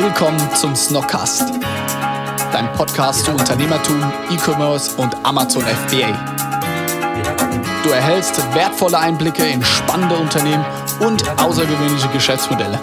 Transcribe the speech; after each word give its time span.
Willkommen 0.00 0.38
zum 0.54 0.76
Snockcast, 0.76 1.54
dein 2.52 2.72
Podcast 2.74 3.24
zu 3.24 3.32
Unternehmertum, 3.32 4.00
E-Commerce 4.30 4.94
und 4.94 5.16
Amazon 5.24 5.64
FBA. 5.64 6.16
Du 7.82 7.90
erhältst 7.90 8.40
wertvolle 8.54 8.96
Einblicke 8.96 9.44
in 9.44 9.60
spannende 9.64 10.14
Unternehmen 10.14 10.64
und 11.00 11.28
außergewöhnliche 11.40 12.06
Geschäftsmodelle. 12.10 12.78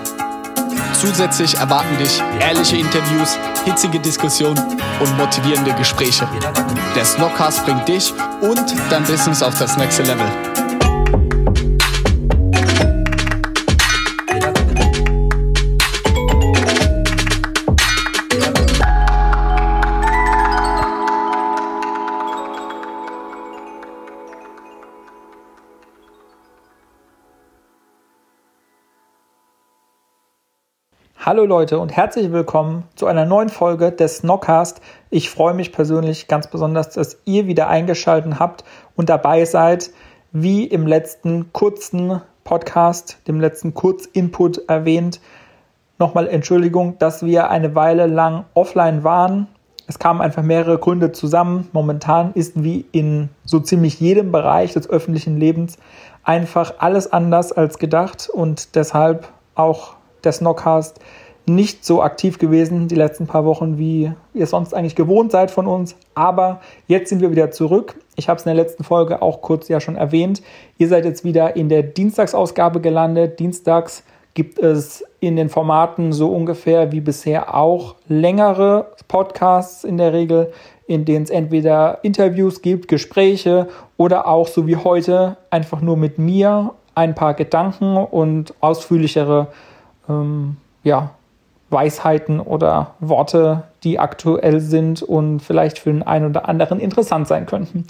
Zusätzlich 0.92 1.56
erwarten 1.56 1.98
dich 2.00 2.22
ehrliche 2.42 2.76
Interviews, 2.76 3.40
hitzige 3.64 4.02
Diskussionen 4.02 4.60
und 5.00 5.18
motivierende 5.18 5.72
Gespräche. 5.76 6.28
Der 6.98 7.06
Snockcast 7.06 7.64
bringt 7.64 7.88
dich 7.88 8.14
und 8.42 8.76
dein 8.90 9.06
Business 9.06 9.42
auf 9.42 9.58
das 9.58 9.78
nächste 9.78 10.04
Level. 10.04 10.65
Hallo 31.26 31.44
Leute 31.44 31.80
und 31.80 31.92
herzlich 31.92 32.32
willkommen 32.32 32.84
zu 32.94 33.08
einer 33.08 33.26
neuen 33.26 33.50
Folge 33.50 33.92
des 33.92 34.18
Snockcast. 34.18 34.80
Ich 35.10 35.32
freue 35.32 35.56
mich 35.56 35.72
persönlich 35.72 36.28
ganz 36.28 36.46
besonders, 36.46 36.92
dass 36.92 37.18
ihr 37.26 37.48
wieder 37.48 37.68
eingeschaltet 37.68 38.40
habt 38.40 38.64
und 38.96 39.10
dabei 39.10 39.44
seid, 39.46 39.90
wie 40.34 40.66
im 40.66 40.86
letzten 40.86 41.52
kurzen 41.52 42.22
Podcast, 42.44 43.18
dem 43.28 43.42
letzten 43.42 43.74
Kurzinput 43.74 44.70
erwähnt. 44.70 45.20
Nochmal 45.98 46.28
Entschuldigung, 46.28 47.00
dass 47.00 47.26
wir 47.26 47.50
eine 47.50 47.74
Weile 47.74 48.06
lang 48.06 48.46
offline 48.54 49.04
waren. 49.04 49.48
Es 49.88 49.98
kamen 49.98 50.22
einfach 50.22 50.44
mehrere 50.44 50.78
Gründe 50.78 51.12
zusammen. 51.12 51.68
Momentan 51.74 52.34
ist 52.36 52.64
wie 52.64 52.86
in 52.92 53.30
so 53.46 53.60
ziemlich 53.60 54.00
jedem 54.00 54.32
Bereich 54.32 54.74
des 54.74 54.88
öffentlichen 54.88 55.40
Lebens 55.40 55.80
einfach 56.24 56.76
alles 56.78 57.12
anders 57.12 57.52
als 57.52 57.80
gedacht 57.80 58.30
und 58.32 58.76
deshalb 58.76 59.28
auch 59.56 59.95
der 60.26 60.32
Snockcast 60.32 61.00
nicht 61.48 61.86
so 61.86 62.02
aktiv 62.02 62.40
gewesen 62.40 62.88
die 62.88 62.96
letzten 62.96 63.28
paar 63.28 63.46
Wochen, 63.46 63.78
wie 63.78 64.12
ihr 64.34 64.48
sonst 64.48 64.74
eigentlich 64.74 64.96
gewohnt 64.96 65.32
seid 65.32 65.52
von 65.52 65.68
uns. 65.68 65.96
Aber 66.16 66.62
jetzt 66.88 67.10
sind 67.10 67.22
wir 67.22 67.32
wieder 67.32 67.52
zurück. 67.52 67.96
Ich 68.16 68.30
habe 68.30 68.40
es 68.40 68.46
in 68.46 68.56
der 68.56 68.64
letzten 68.64 68.84
Folge 68.84 69.22
auch 69.22 69.42
kurz 69.42 69.68
ja 69.68 69.80
schon 69.80 69.96
erwähnt. 69.96 70.42
Ihr 70.78 70.88
seid 70.88 71.06
jetzt 71.06 71.24
wieder 71.24 71.56
in 71.56 71.70
der 71.70 71.84
Dienstagsausgabe 71.84 72.82
gelandet. 72.82 73.40
Dienstags 73.40 74.04
gibt 74.34 74.60
es 74.60 75.04
in 75.20 75.36
den 75.36 75.50
Formaten 75.50 76.12
so 76.14 76.30
ungefähr 76.30 76.92
wie 76.92 77.00
bisher 77.00 77.56
auch 77.56 77.96
längere 78.08 78.92
Podcasts 79.08 79.84
in 79.84 79.98
der 79.98 80.14
Regel, 80.14 80.52
in 80.88 81.06
denen 81.06 81.24
es 81.24 81.30
entweder 81.30 82.00
Interviews 82.04 82.62
gibt, 82.62 82.88
Gespräche 82.88 83.68
oder 83.98 84.28
auch 84.28 84.48
so 84.48 84.68
wie 84.68 84.76
heute 84.76 85.38
einfach 85.52 85.82
nur 85.82 85.96
mit 85.96 86.18
mir 86.18 86.74
ein 86.96 87.16
paar 87.16 87.34
Gedanken 87.34 87.98
und 87.98 88.54
ausführlichere 88.62 89.48
ähm, 90.10 90.58
ja, 90.84 91.12
Weisheiten 91.70 92.40
oder 92.40 92.92
Worte, 93.00 93.64
die 93.84 94.00
aktuell 94.00 94.60
sind 94.60 95.02
und 95.02 95.40
vielleicht 95.40 95.80
für 95.80 95.92
den 95.92 96.04
einen 96.04 96.28
oder 96.28 96.48
anderen 96.48 96.80
interessant 96.80 97.28
sein 97.28 97.46
könnten. 97.46 97.86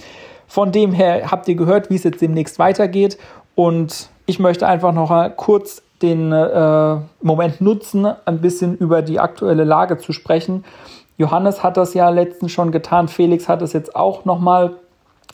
Von 0.48 0.72
dem 0.72 0.94
her 0.94 1.32
habt 1.32 1.48
ihr 1.48 1.56
gehört, 1.56 1.90
wie 1.90 1.96
es 1.96 2.04
jetzt 2.04 2.22
demnächst 2.22 2.60
weitergeht 2.60 3.18
und 3.56 4.10
ich 4.26 4.40
möchte 4.40 4.68
einfach 4.68 4.94
noch 4.94 5.36
kurz 5.36 5.82
den 6.02 6.32
äh, 6.32 6.98
Moment 7.22 7.62
nutzen, 7.62 8.06
ein 8.26 8.42
bisschen 8.42 8.78
über 8.78 9.02
die 9.02 9.20
aktuelle 9.20 9.64
Lage 9.64 9.98
zu 9.98 10.12
sprechen. 10.14 10.66
Johannes 11.18 11.64
hat 11.64 11.78
das 11.78 11.94
ja 11.94 12.10
letztens 12.10 12.52
schon 12.52 12.72
getan, 12.72 13.08
Felix 13.08 13.48
hat 13.48 13.62
es 13.62 13.74
jetzt 13.74 13.96
auch 13.96 14.26
nochmal 14.26 14.74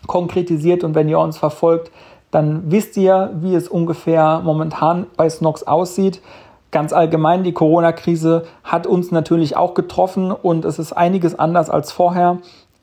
konkretisiert 0.08 0.84
und 0.84 0.96
wenn 0.96 1.10
ihr 1.10 1.20
uns 1.20 1.38
verfolgt, 1.38 1.92
dann 2.30 2.72
wisst 2.72 2.96
ihr, 2.98 3.32
wie 3.42 3.56
es 3.56 3.68
ungefähr 3.68 4.42
momentan 4.44 5.08
bei 5.18 5.30
Snox 5.30 5.64
aussieht. 5.64 6.22
Ganz 6.72 6.94
allgemein, 6.94 7.44
die 7.44 7.52
Corona-Krise 7.52 8.46
hat 8.64 8.88
uns 8.88 9.12
natürlich 9.12 9.58
auch 9.58 9.74
getroffen 9.74 10.32
und 10.32 10.64
es 10.64 10.80
ist 10.80 10.94
einiges 10.94 11.38
anders 11.38 11.70
als 11.70 11.92
vorher. 11.92 12.38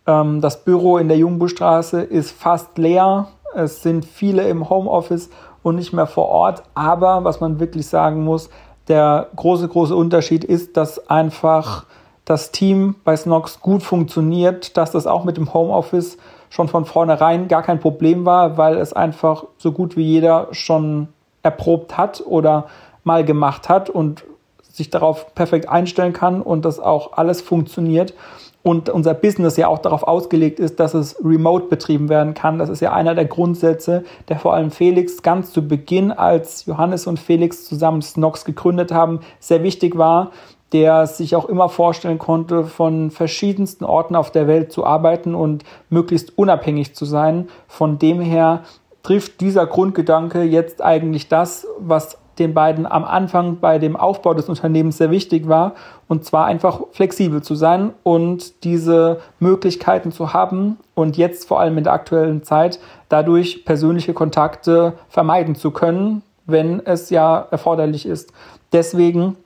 Ähm, 0.07 0.43
das 0.43 0.63
Büro 0.63 0.99
in 0.99 1.09
der 1.09 1.17
Jungbustraße 1.17 2.03
ist 2.03 2.31
fast 2.31 2.77
leer. 2.77 3.29
Es 3.55 3.83
sind 3.83 4.05
viele 4.05 4.47
im 4.47 4.69
Homeoffice 4.69 5.31
und 5.63 5.77
nicht 5.77 5.95
mehr 5.95 6.07
vor 6.07 6.29
Ort. 6.29 6.63
Aber 6.75 7.25
was 7.25 7.41
man 7.41 7.61
wirklich 7.61 7.87
sagen 7.87 8.25
muss, 8.25 8.51
der 8.89 9.29
große, 9.37 9.69
große 9.69 9.97
Unterschied 9.97 10.45
ist, 10.45 10.77
dass 10.77 11.09
einfach 11.09 11.87
das 12.27 12.53
Team 12.53 12.95
bei 13.05 13.17
Snox 13.17 13.61
gut 13.61 13.83
funktioniert, 13.83 14.77
dass 14.77 14.91
das 14.91 15.07
auch 15.07 15.25
mit 15.25 15.39
dem 15.39 15.55
Homeoffice 15.55 16.19
schon 16.51 16.69
von 16.69 16.85
vornherein 16.85 17.49
gar 17.49 17.63
kein 17.63 17.81
Problem 17.81 18.27
war, 18.27 18.59
weil 18.59 18.77
es 18.77 18.93
einfach 18.93 19.45
so 19.57 19.73
gut 19.73 19.97
wie 19.97 20.03
jeder 20.03 20.49
schon 20.53 21.09
erprobt 21.43 21.97
hat 21.97 22.23
oder 22.27 22.67
mal 23.09 23.25
gemacht 23.25 23.69
hat 23.69 23.91
und 23.91 24.25
sich 24.63 24.91
darauf 24.91 25.35
perfekt 25.35 25.69
einstellen 25.69 26.13
kann 26.13 26.41
und 26.41 26.65
das 26.65 26.79
auch 26.79 27.15
alles 27.15 27.41
funktioniert 27.41 28.15
und 28.63 28.91
unser 28.91 29.15
Business 29.15 29.57
ja 29.57 29.67
auch 29.67 29.79
darauf 29.79 30.03
ausgelegt 30.03 30.61
ist, 30.61 30.79
dass 30.79 30.93
es 30.93 31.17
remote 31.25 31.69
betrieben 31.69 32.11
werden 32.11 32.35
kann. 32.35 32.59
Das 32.59 32.69
ist 32.69 32.81
ja 32.81 32.93
einer 32.93 33.15
der 33.15 33.25
Grundsätze, 33.25 34.05
der 34.29 34.39
vor 34.39 34.53
allem 34.53 34.71
Felix 34.71 35.23
ganz 35.23 35.53
zu 35.53 35.67
Beginn, 35.67 36.13
als 36.13 36.67
Johannes 36.67 37.07
und 37.07 37.19
Felix 37.19 37.65
zusammen 37.65 38.03
Snox 38.03 38.45
gegründet 38.45 38.93
haben, 38.93 39.21
sehr 39.41 39.63
wichtig 39.63 39.97
war, 39.97 40.33
der 40.73 41.07
sich 41.07 41.35
auch 41.35 41.47
immer 41.47 41.71
vorstellen 41.71 42.19
konnte, 42.19 42.65
von 42.65 43.11
verschiedensten 43.11 43.85
Orten 43.85 44.15
auf 44.15 44.31
der 44.31 44.47
Welt 44.47 44.71
zu 44.71 44.85
arbeiten 44.85 45.35
und 45.35 45.65
möglichst 45.89 46.37
unabhängig 46.37 46.95
zu 46.95 47.07
sein. 47.07 47.49
Von 47.69 47.99
dem 47.99 48.21
her 48.21 48.65
trifft 49.03 49.41
dieser 49.41 49.67
Grundgedanke 49.67 50.43
jetzt 50.43 50.83
eigentlich 50.83 51.29
das, 51.29 51.67
was 51.79 52.19
den 52.39 52.55
beiden 52.55 52.87
am 52.87 53.05
Anfang 53.05 53.59
bei 53.61 53.79
dem 53.79 53.97
Aufbau 53.97 54.35
des 54.35 54.49
Unternehmens 54.49 54.99
sehr 54.99 55.11
wichtig 55.11 55.49
war. 55.49 55.75
Und 56.09 56.25
zwar 56.25 56.47
einfach 56.47 56.81
flexibel 56.93 57.43
zu 57.43 57.55
sein 57.55 57.93
und 58.03 58.65
diese 58.65 59.21
Möglichkeiten 59.41 60.13
zu 60.13 60.33
haben 60.33 60.79
und 60.95 61.17
jetzt 61.17 61.49
vor 61.49 61.61
allem 61.61 61.79
in 61.79 61.85
der 61.85 61.93
aktuellen 61.93 62.43
Zeit 62.43 62.79
dadurch 63.09 63.65
persönliche 63.65 64.15
Kontakte 64.15 64.95
vermeiden 65.09 65.55
zu 65.55 65.71
können, 65.71 66.23
wenn 66.47 66.85
es 66.85 67.11
ja 67.11 67.47
erforderlich 67.51 68.07
ist. 68.07 68.33
Deswegen 68.73 69.37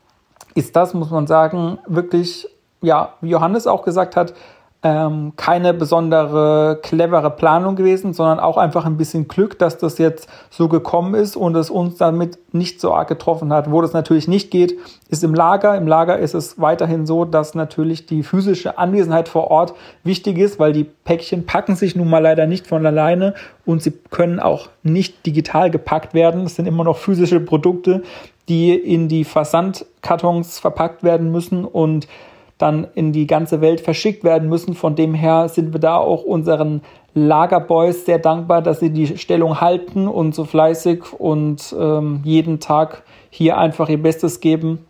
ist 0.54 0.76
das, 0.76 0.94
muss 0.94 1.10
man 1.10 1.26
sagen, 1.26 1.78
wirklich, 1.86 2.48
ja, 2.80 3.14
wie 3.20 3.30
Johannes 3.30 3.66
auch 3.66 3.84
gesagt 3.84 4.16
hat, 4.16 4.34
ähm, 4.84 5.34
keine 5.37 5.75
besondere 5.75 6.81
clevere 6.82 7.31
Planung 7.31 7.76
gewesen, 7.76 8.12
sondern 8.15 8.41
auch 8.41 8.56
einfach 8.56 8.84
ein 8.84 8.97
bisschen 8.97 9.28
Glück, 9.28 9.56
dass 9.59 9.78
das 9.78 9.98
jetzt 9.98 10.28
so 10.50 10.69
gekommen 10.69 11.15
ist 11.15 11.37
und 11.37 11.54
es 11.54 11.70
uns 11.70 11.98
damit 11.98 12.38
nicht 12.53 12.81
so 12.81 12.92
arg 12.92 13.06
getroffen 13.06 13.53
hat. 13.53 13.71
Wo 13.71 13.81
das 13.81 13.92
natürlich 13.92 14.26
nicht 14.26 14.50
geht, 14.50 14.76
ist 15.09 15.22
im 15.22 15.34
Lager. 15.34 15.76
Im 15.76 15.87
Lager 15.87 16.19
ist 16.19 16.34
es 16.34 16.60
weiterhin 16.60 17.06
so, 17.06 17.25
dass 17.25 17.54
natürlich 17.54 18.06
die 18.06 18.25
physische 18.25 18.76
Anwesenheit 18.76 19.28
vor 19.28 19.53
Ort 19.53 19.75
wichtig 20.03 20.38
ist, 20.38 20.59
weil 20.59 20.72
die 20.72 20.84
Päckchen 20.84 21.47
packen 21.47 21.76
sich 21.76 21.94
nun 21.94 22.10
mal 22.10 22.19
leider 22.19 22.47
nicht 22.47 22.66
von 22.66 22.84
alleine 22.84 23.34
und 23.65 23.82
sie 23.82 23.92
können 24.10 24.41
auch 24.41 24.69
nicht 24.82 25.25
digital 25.26 25.71
gepackt 25.71 26.12
werden. 26.12 26.44
Es 26.44 26.56
sind 26.56 26.66
immer 26.66 26.82
noch 26.82 26.98
physische 26.98 27.38
Produkte, 27.38 28.03
die 28.48 28.75
in 28.75 29.06
die 29.09 29.22
Versandkartons 29.22 30.59
verpackt 30.59 31.04
werden 31.04 31.31
müssen 31.31 31.65
und 31.65 32.09
dann 32.62 32.87
in 32.95 33.12
die 33.12 33.27
ganze 33.27 33.61
Welt 33.61 33.81
verschickt 33.81 34.23
werden 34.23 34.49
müssen. 34.49 34.75
Von 34.75 34.95
dem 34.95 35.15
her 35.15 35.49
sind 35.49 35.73
wir 35.73 35.81
da 35.81 35.97
auch 35.97 36.23
unseren 36.23 36.83
Lagerboys 37.15 38.06
sehr 38.06 38.21
dankbar, 38.21 38.62
dass 38.62 38.81
sie 38.81 38.91
die 38.91 39.19
Stellung 39.19 39.61
halten 39.61 40.06
und 40.06 40.34
so 40.34 40.45
fleißig 40.45 41.12
und 41.19 41.75
ähm, 41.78 42.21
jeden 42.25 42.61
Tag 42.61 43.03
hier 43.31 43.59
einfach 43.59 43.89
ihr 43.89 44.01
Bestes 44.01 44.41
geben 44.41 44.87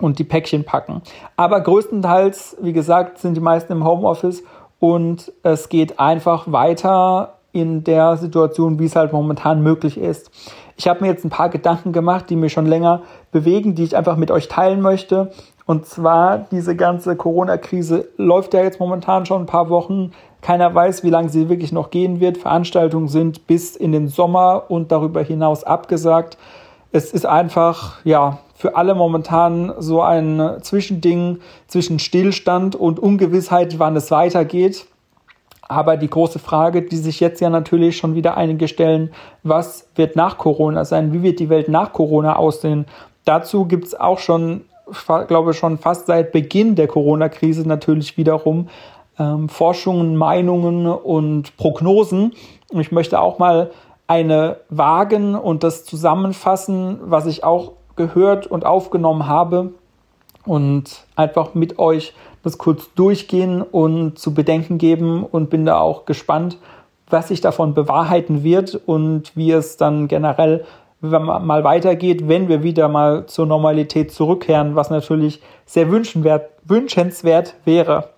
und 0.00 0.18
die 0.18 0.24
Päckchen 0.24 0.64
packen. 0.64 1.02
Aber 1.36 1.60
größtenteils, 1.60 2.56
wie 2.60 2.72
gesagt, 2.72 3.18
sind 3.18 3.36
die 3.36 3.40
meisten 3.40 3.72
im 3.72 3.84
Homeoffice 3.84 4.42
und 4.80 5.30
es 5.42 5.68
geht 5.68 6.00
einfach 6.00 6.50
weiter 6.50 7.34
in 7.52 7.84
der 7.84 8.16
Situation, 8.16 8.78
wie 8.80 8.86
es 8.86 8.96
halt 8.96 9.12
momentan 9.12 9.62
möglich 9.62 9.96
ist. 9.96 10.30
Ich 10.76 10.88
habe 10.88 11.02
mir 11.02 11.06
jetzt 11.06 11.24
ein 11.24 11.30
paar 11.30 11.50
Gedanken 11.50 11.92
gemacht, 11.92 12.28
die 12.28 12.36
mir 12.36 12.48
schon 12.48 12.66
länger 12.66 13.02
bewegen, 13.30 13.76
die 13.76 13.84
ich 13.84 13.96
einfach 13.96 14.16
mit 14.16 14.32
euch 14.32 14.48
teilen 14.48 14.80
möchte. 14.80 15.30
Und 15.66 15.86
zwar 15.86 16.46
diese 16.50 16.76
ganze 16.76 17.16
Corona-Krise 17.16 18.08
läuft 18.16 18.52
ja 18.54 18.62
jetzt 18.62 18.80
momentan 18.80 19.24
schon 19.24 19.42
ein 19.42 19.46
paar 19.46 19.70
Wochen. 19.70 20.12
Keiner 20.42 20.74
weiß, 20.74 21.04
wie 21.04 21.10
lange 21.10 21.30
sie 21.30 21.48
wirklich 21.48 21.72
noch 21.72 21.90
gehen 21.90 22.20
wird. 22.20 22.36
Veranstaltungen 22.36 23.08
sind 23.08 23.46
bis 23.46 23.74
in 23.76 23.92
den 23.92 24.08
Sommer 24.08 24.64
und 24.68 24.92
darüber 24.92 25.22
hinaus 25.22 25.64
abgesagt. 25.64 26.36
Es 26.92 27.12
ist 27.12 27.24
einfach, 27.24 28.04
ja, 28.04 28.38
für 28.54 28.76
alle 28.76 28.94
momentan 28.94 29.72
so 29.78 30.02
ein 30.02 30.58
Zwischending 30.60 31.40
zwischen 31.66 31.98
Stillstand 31.98 32.76
und 32.76 32.98
Ungewissheit, 32.98 33.78
wann 33.78 33.96
es 33.96 34.10
weitergeht. 34.10 34.86
Aber 35.62 35.96
die 35.96 36.10
große 36.10 36.38
Frage, 36.38 36.82
die 36.82 36.98
sich 36.98 37.20
jetzt 37.20 37.40
ja 37.40 37.48
natürlich 37.48 37.96
schon 37.96 38.14
wieder 38.14 38.36
einige 38.36 38.68
stellen, 38.68 39.12
was 39.42 39.88
wird 39.94 40.14
nach 40.14 40.36
Corona 40.36 40.84
sein? 40.84 41.14
Wie 41.14 41.22
wird 41.22 41.40
die 41.40 41.48
Welt 41.48 41.68
nach 41.68 41.94
Corona 41.94 42.36
aussehen? 42.36 42.84
Dazu 43.24 43.64
gibt 43.64 43.86
es 43.86 43.98
auch 43.98 44.18
schon 44.18 44.66
glaube 45.28 45.54
schon 45.54 45.78
fast 45.78 46.06
seit 46.06 46.32
Beginn 46.32 46.74
der 46.74 46.88
Corona-Krise 46.88 47.66
natürlich 47.66 48.16
wiederum 48.16 48.68
ähm, 49.18 49.48
Forschungen, 49.48 50.16
Meinungen 50.16 50.86
und 50.86 51.56
Prognosen. 51.56 52.32
Und 52.72 52.80
ich 52.80 52.92
möchte 52.92 53.20
auch 53.20 53.38
mal 53.38 53.70
eine 54.06 54.58
wagen 54.68 55.34
und 55.34 55.64
das 55.64 55.84
zusammenfassen, 55.84 56.98
was 57.02 57.26
ich 57.26 57.44
auch 57.44 57.72
gehört 57.96 58.46
und 58.46 58.66
aufgenommen 58.66 59.26
habe 59.26 59.72
und 60.44 61.04
einfach 61.16 61.54
mit 61.54 61.78
euch 61.78 62.12
das 62.42 62.58
kurz 62.58 62.92
durchgehen 62.94 63.62
und 63.62 64.18
zu 64.18 64.34
bedenken 64.34 64.76
geben 64.76 65.24
und 65.24 65.48
bin 65.48 65.64
da 65.64 65.78
auch 65.78 66.04
gespannt, 66.04 66.58
was 67.08 67.28
sich 67.28 67.40
davon 67.40 67.74
bewahrheiten 67.74 68.42
wird 68.42 68.80
und 68.86 69.34
wie 69.36 69.52
es 69.52 69.76
dann 69.76 70.08
generell 70.08 70.64
mal 71.10 71.64
weitergeht, 71.64 72.28
wenn 72.28 72.48
wir 72.48 72.62
wieder 72.62 72.88
mal 72.88 73.26
zur 73.26 73.46
Normalität 73.46 74.12
zurückkehren, 74.12 74.76
was 74.76 74.90
natürlich 74.90 75.42
sehr 75.66 75.90
wünschenswert 75.90 77.54
wäre. 77.64 78.10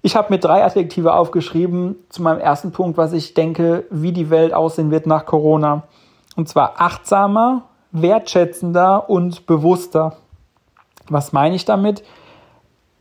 Ich 0.00 0.16
habe 0.16 0.32
mir 0.32 0.38
drei 0.38 0.64
Adjektive 0.64 1.12
aufgeschrieben 1.12 1.96
zu 2.08 2.22
meinem 2.22 2.40
ersten 2.40 2.72
Punkt, 2.72 2.96
was 2.96 3.12
ich 3.12 3.34
denke, 3.34 3.84
wie 3.90 4.12
die 4.12 4.30
Welt 4.30 4.54
aussehen 4.54 4.90
wird 4.90 5.06
nach 5.06 5.26
Corona. 5.26 5.82
Und 6.36 6.48
zwar 6.48 6.80
achtsamer, 6.80 7.64
wertschätzender 7.90 9.10
und 9.10 9.46
bewusster. 9.46 10.16
Was 11.08 11.32
meine 11.32 11.56
ich 11.56 11.64
damit? 11.64 12.04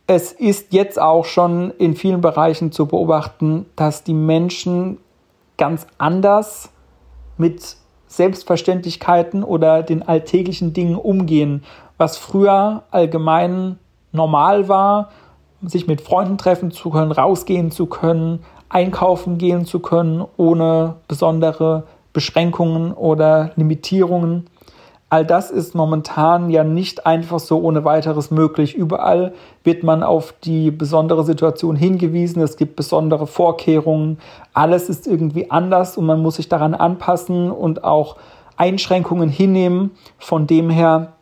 Es 0.07 0.31
ist 0.31 0.73
jetzt 0.73 0.99
auch 0.99 1.25
schon 1.25 1.71
in 1.71 1.95
vielen 1.95 2.21
Bereichen 2.21 2.71
zu 2.71 2.87
beobachten, 2.87 3.65
dass 3.75 4.03
die 4.03 4.13
Menschen 4.13 4.97
ganz 5.57 5.85
anders 5.97 6.69
mit 7.37 7.75
Selbstverständlichkeiten 8.07 9.44
oder 9.44 9.83
den 9.83 10.07
alltäglichen 10.07 10.74
Dingen 10.74 10.95
umgehen, 10.95 11.63
was 11.98 12.18
früher 12.18 12.83
allgemein 12.92 13.77
normal 14.12 14.68
war, 14.68 15.09
sich 15.62 15.88
mit 15.88 16.01
Freunden 16.01 16.38
treffen 16.38 16.71
zu 16.71 16.89
können, 16.89 17.12
rausgehen 17.12 17.71
zu 17.71 17.88
können, 17.88 18.44
einkaufen 18.69 19.38
gehen 19.38 19.65
zu 19.65 19.80
können, 19.80 20.24
ohne 20.38 20.95
besondere 21.07 21.83
Beschränkungen 22.13 22.94
oder 22.94 23.51
Limitierungen. 23.56 24.48
All 25.09 25.25
das 25.25 25.51
ist 25.51 25.74
momentan 25.74 26.50
ja 26.50 26.65
nicht 26.65 27.06
einfach 27.06 27.39
so 27.39 27.62
ohne 27.62 27.86
weiteres 27.86 28.30
möglich. 28.30 28.75
Überall 28.75 29.33
wird 29.63 29.83
man 29.83 30.04
auf 30.04 30.33
die 30.44 30.69
besondere 30.69 31.24
Situation 31.24 31.77
hingewiesen. 31.77 32.42
Es 32.42 32.57
gibt 32.57 32.75
besondere 32.75 33.25
Vorkehrungen. 33.25 34.18
Alles 34.54 34.89
ist 34.89 35.07
irgendwie 35.07 35.50
anders 35.50 35.98
und 35.98 36.06
man 36.06 36.21
muss 36.21 36.36
sich 36.36 36.50
daran 36.50 36.74
anpassen 36.74 37.51
und 37.51 37.86
auch 37.86 38.18
Einschränkungen 38.57 39.30
hinnehmen. 39.30 39.92
Von 40.18 40.45
dem 40.45 40.69
her 40.69 41.13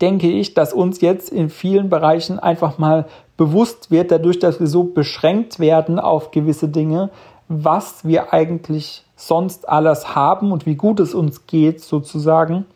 denke 0.00 0.28
ich, 0.30 0.54
dass 0.54 0.72
uns 0.72 1.00
jetzt 1.00 1.30
in 1.30 1.50
vielen 1.50 1.90
Bereichen 1.90 2.38
einfach 2.38 2.78
mal 2.78 3.06
bewusst 3.36 3.90
wird, 3.90 4.12
dadurch, 4.12 4.38
dass 4.38 4.60
wir 4.60 4.68
so 4.68 4.84
beschränkt 4.84 5.58
werden 5.58 5.98
auf 5.98 6.30
gewisse 6.30 6.68
Dinge, 6.68 7.10
was 7.48 8.04
wir 8.04 8.32
eigentlich 8.32 9.04
sonst 9.16 9.68
alles 9.68 10.14
haben 10.14 10.52
und 10.52 10.64
wie 10.64 10.76
gut 10.76 11.00
es 11.00 11.12
uns 11.12 11.48
geht 11.48 11.80
sozusagen 11.80 12.66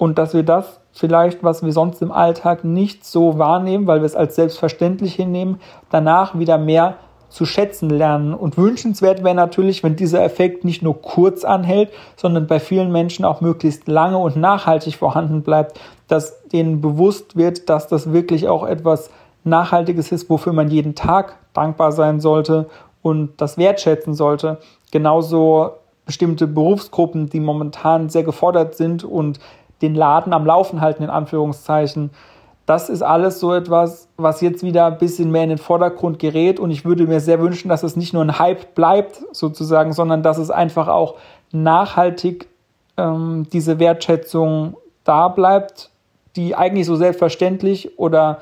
und 0.00 0.16
dass 0.16 0.32
wir 0.32 0.44
das 0.44 0.80
vielleicht, 0.92 1.44
was 1.44 1.62
wir 1.62 1.74
sonst 1.74 2.00
im 2.00 2.10
Alltag 2.10 2.64
nicht 2.64 3.04
so 3.04 3.38
wahrnehmen, 3.38 3.86
weil 3.86 4.00
wir 4.00 4.06
es 4.06 4.16
als 4.16 4.34
selbstverständlich 4.34 5.14
hinnehmen, 5.14 5.60
danach 5.90 6.38
wieder 6.38 6.56
mehr 6.56 6.96
zu 7.28 7.44
schätzen 7.44 7.90
lernen. 7.90 8.32
Und 8.32 8.56
wünschenswert 8.56 9.22
wäre 9.22 9.34
natürlich, 9.34 9.82
wenn 9.82 9.96
dieser 9.96 10.24
Effekt 10.24 10.64
nicht 10.64 10.80
nur 10.80 11.02
kurz 11.02 11.44
anhält, 11.44 11.90
sondern 12.16 12.46
bei 12.46 12.60
vielen 12.60 12.90
Menschen 12.90 13.26
auch 13.26 13.42
möglichst 13.42 13.88
lange 13.88 14.16
und 14.16 14.36
nachhaltig 14.36 14.96
vorhanden 14.96 15.42
bleibt, 15.42 15.78
dass 16.08 16.48
denen 16.48 16.80
bewusst 16.80 17.36
wird, 17.36 17.68
dass 17.68 17.86
das 17.86 18.10
wirklich 18.10 18.48
auch 18.48 18.66
etwas 18.66 19.10
Nachhaltiges 19.44 20.12
ist, 20.12 20.30
wofür 20.30 20.54
man 20.54 20.70
jeden 20.70 20.94
Tag 20.94 21.36
dankbar 21.52 21.92
sein 21.92 22.20
sollte 22.20 22.70
und 23.02 23.38
das 23.38 23.58
wertschätzen 23.58 24.14
sollte. 24.14 24.60
Genauso 24.92 25.72
bestimmte 26.06 26.46
Berufsgruppen, 26.46 27.28
die 27.28 27.38
momentan 27.38 28.08
sehr 28.08 28.24
gefordert 28.24 28.74
sind 28.74 29.04
und 29.04 29.38
den 29.82 29.94
Laden 29.94 30.32
am 30.32 30.46
Laufen 30.46 30.80
halten, 30.80 31.02
in 31.02 31.10
Anführungszeichen. 31.10 32.10
Das 32.66 32.88
ist 32.88 33.02
alles 33.02 33.40
so 33.40 33.52
etwas, 33.52 34.08
was 34.16 34.40
jetzt 34.40 34.62
wieder 34.62 34.86
ein 34.86 34.98
bisschen 34.98 35.30
mehr 35.30 35.42
in 35.42 35.48
den 35.48 35.58
Vordergrund 35.58 36.18
gerät. 36.18 36.60
Und 36.60 36.70
ich 36.70 36.84
würde 36.84 37.06
mir 37.06 37.20
sehr 37.20 37.40
wünschen, 37.40 37.68
dass 37.68 37.82
es 37.82 37.96
nicht 37.96 38.12
nur 38.12 38.22
ein 38.22 38.38
Hype 38.38 38.74
bleibt, 38.74 39.22
sozusagen, 39.32 39.92
sondern 39.92 40.22
dass 40.22 40.38
es 40.38 40.50
einfach 40.50 40.88
auch 40.88 41.16
nachhaltig 41.50 42.48
ähm, 42.96 43.46
diese 43.52 43.78
Wertschätzung 43.78 44.76
da 45.04 45.28
bleibt, 45.28 45.90
die 46.36 46.54
eigentlich 46.54 46.86
so 46.86 46.96
selbstverständlich 46.96 47.98
oder 47.98 48.38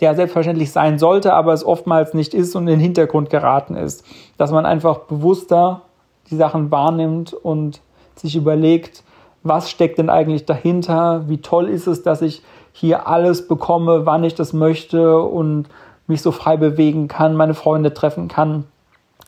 ja 0.00 0.14
selbstverständlich 0.14 0.70
sein 0.70 0.98
sollte, 0.98 1.34
aber 1.34 1.52
es 1.52 1.64
oftmals 1.64 2.14
nicht 2.14 2.34
ist 2.34 2.54
und 2.54 2.62
in 2.64 2.74
den 2.74 2.80
Hintergrund 2.80 3.30
geraten 3.30 3.74
ist. 3.74 4.04
Dass 4.36 4.52
man 4.52 4.66
einfach 4.66 5.00
bewusster 5.00 5.82
die 6.30 6.36
Sachen 6.36 6.70
wahrnimmt 6.70 7.32
und 7.32 7.80
sich 8.16 8.36
überlegt, 8.36 9.02
was 9.44 9.70
steckt 9.70 9.98
denn 9.98 10.10
eigentlich 10.10 10.46
dahinter, 10.46 11.28
wie 11.28 11.38
toll 11.38 11.68
ist 11.68 11.86
es, 11.86 12.02
dass 12.02 12.22
ich 12.22 12.42
hier 12.72 13.06
alles 13.06 13.46
bekomme, 13.46 14.06
wann 14.06 14.24
ich 14.24 14.34
das 14.34 14.52
möchte 14.52 15.20
und 15.20 15.68
mich 16.06 16.22
so 16.22 16.32
frei 16.32 16.56
bewegen 16.56 17.06
kann, 17.08 17.36
meine 17.36 17.54
Freunde 17.54 17.94
treffen 17.94 18.26
kann. 18.28 18.64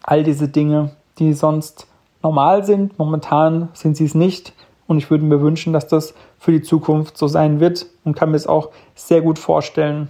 All 0.03 0.25
diese 0.25 0.49
Dinge, 0.49 0.91
die 1.19 1.33
sonst 1.33 1.87
normal 2.23 2.65
sind. 2.65 2.99
Momentan 2.99 3.69
sind 3.73 3.97
sie 3.97 4.05
es 4.05 4.15
nicht. 4.15 4.53
Und 4.87 4.99
ich 4.99 5.11
würde 5.11 5.25
mir 5.25 5.41
wünschen, 5.41 5.73
dass 5.73 5.87
das 5.87 6.15
für 6.39 6.53
die 6.53 6.63
Zukunft 6.63 7.19
so 7.19 7.27
sein 7.27 7.61
wird 7.61 7.87
und 8.05 8.15
kann 8.15 8.31
mir 8.31 8.37
es 8.37 8.47
auch 8.47 8.71
sehr 8.95 9.21
gut 9.21 9.39
vorstellen. 9.39 10.09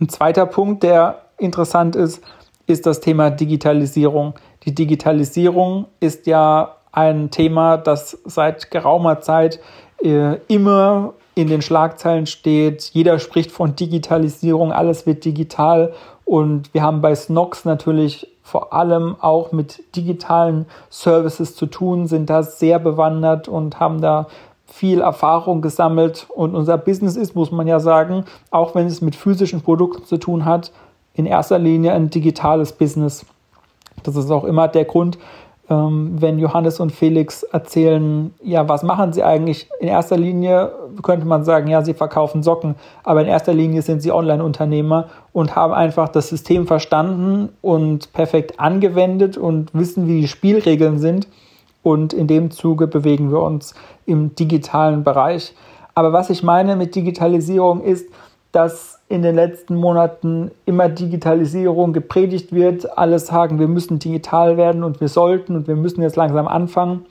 Ein 0.00 0.08
zweiter 0.08 0.46
Punkt, 0.46 0.82
der 0.82 1.22
interessant 1.38 1.96
ist, 1.96 2.22
ist 2.66 2.86
das 2.86 3.00
Thema 3.00 3.30
Digitalisierung. 3.30 4.34
Die 4.64 4.74
Digitalisierung 4.74 5.86
ist 6.00 6.26
ja 6.26 6.76
ein 6.92 7.30
Thema, 7.30 7.78
das 7.78 8.18
seit 8.24 8.70
geraumer 8.70 9.20
Zeit 9.20 9.60
äh, 10.02 10.36
immer 10.48 11.14
in 11.34 11.48
den 11.48 11.62
Schlagzeilen 11.62 12.26
steht. 12.26 12.90
Jeder 12.92 13.18
spricht 13.18 13.50
von 13.50 13.74
Digitalisierung, 13.74 14.72
alles 14.72 15.06
wird 15.06 15.24
digital. 15.24 15.94
Und 16.24 16.72
wir 16.74 16.82
haben 16.82 17.00
bei 17.00 17.14
Snox 17.14 17.64
natürlich 17.64 18.28
vor 18.42 18.72
allem 18.72 19.16
auch 19.20 19.52
mit 19.52 19.82
digitalen 19.96 20.66
Services 20.90 21.56
zu 21.56 21.66
tun, 21.66 22.06
sind 22.06 22.28
da 22.28 22.42
sehr 22.42 22.78
bewandert 22.78 23.48
und 23.48 23.80
haben 23.80 24.00
da 24.00 24.26
viel 24.66 25.00
Erfahrung 25.00 25.62
gesammelt. 25.62 26.26
Und 26.28 26.54
unser 26.54 26.76
Business 26.76 27.16
ist, 27.16 27.34
muss 27.34 27.50
man 27.50 27.66
ja 27.66 27.80
sagen, 27.80 28.24
auch 28.50 28.74
wenn 28.74 28.86
es 28.86 29.00
mit 29.00 29.16
physischen 29.16 29.62
Produkten 29.62 30.04
zu 30.04 30.18
tun 30.18 30.44
hat, 30.44 30.72
in 31.14 31.26
erster 31.26 31.58
Linie 31.58 31.92
ein 31.92 32.10
digitales 32.10 32.72
Business. 32.72 33.24
Das 34.02 34.16
ist 34.16 34.30
auch 34.30 34.44
immer 34.44 34.68
der 34.68 34.84
Grund, 34.84 35.18
wenn 35.74 36.38
Johannes 36.38 36.80
und 36.80 36.92
Felix 36.92 37.42
erzählen, 37.44 38.34
ja, 38.42 38.68
was 38.68 38.82
machen 38.82 39.12
sie 39.12 39.22
eigentlich? 39.22 39.68
In 39.80 39.88
erster 39.88 40.16
Linie 40.16 40.72
könnte 41.02 41.26
man 41.26 41.44
sagen, 41.44 41.68
ja, 41.68 41.82
sie 41.82 41.94
verkaufen 41.94 42.42
Socken, 42.42 42.74
aber 43.04 43.22
in 43.22 43.28
erster 43.28 43.54
Linie 43.54 43.82
sind 43.82 44.02
sie 44.02 44.12
Online-Unternehmer 44.12 45.08
und 45.32 45.54
haben 45.56 45.72
einfach 45.72 46.08
das 46.08 46.28
System 46.28 46.66
verstanden 46.66 47.50
und 47.60 48.12
perfekt 48.12 48.58
angewendet 48.58 49.36
und 49.36 49.72
wissen, 49.72 50.06
wie 50.06 50.20
die 50.22 50.28
Spielregeln 50.28 50.98
sind. 50.98 51.28
Und 51.82 52.12
in 52.12 52.26
dem 52.26 52.50
Zuge 52.50 52.86
bewegen 52.86 53.30
wir 53.30 53.42
uns 53.42 53.74
im 54.06 54.34
digitalen 54.34 55.04
Bereich. 55.04 55.54
Aber 55.94 56.12
was 56.12 56.30
ich 56.30 56.42
meine 56.42 56.76
mit 56.76 56.94
Digitalisierung 56.94 57.82
ist, 57.82 58.08
dass 58.52 59.00
in 59.12 59.20
den 59.20 59.34
letzten 59.34 59.76
Monaten 59.76 60.50
immer 60.64 60.88
Digitalisierung 60.88 61.92
gepredigt 61.92 62.54
wird. 62.54 62.96
Alle 62.96 63.18
sagen, 63.18 63.58
wir 63.58 63.68
müssen 63.68 63.98
digital 63.98 64.56
werden 64.56 64.82
und 64.82 65.02
wir 65.02 65.08
sollten 65.08 65.54
und 65.54 65.68
wir 65.68 65.76
müssen 65.76 66.00
jetzt 66.00 66.16
langsam 66.16 66.48
anfangen. 66.48 67.04